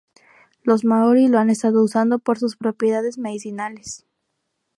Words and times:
Los 0.63 0.83
māori 0.83 1.27
lo 1.27 1.37
han 1.37 1.51
estado 1.51 1.83
usando 1.83 2.17
por 2.17 2.39
sus 2.39 2.57
propiedades 2.57 3.19
medicinales. 3.19 4.07